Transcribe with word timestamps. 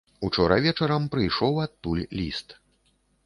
Учора 0.27 0.55
вечарам 0.63 1.03
прыйшоў 1.15 1.61
адтуль 1.65 2.03
ліст. 2.21 2.59